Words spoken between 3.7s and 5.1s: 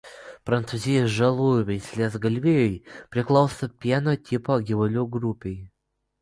pieno tipo gyvulių